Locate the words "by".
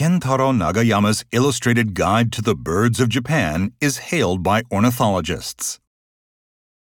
4.42-4.62